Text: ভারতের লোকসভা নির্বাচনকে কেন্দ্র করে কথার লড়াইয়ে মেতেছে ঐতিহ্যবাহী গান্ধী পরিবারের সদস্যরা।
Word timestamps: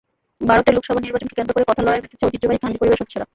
ভারতের 0.49 0.75
লোকসভা 0.75 1.03
নির্বাচনকে 1.05 1.37
কেন্দ্র 1.37 1.55
করে 1.55 1.67
কথার 1.69 1.85
লড়াইয়ে 1.85 2.03
মেতেছে 2.05 2.27
ঐতিহ্যবাহী 2.27 2.59
গান্ধী 2.61 2.77
পরিবারের 2.81 2.99
সদস্যরা। 3.01 3.25